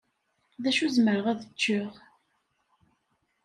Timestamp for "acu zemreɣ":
0.67-1.25